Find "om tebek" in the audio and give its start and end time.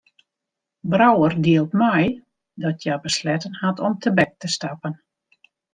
3.85-4.31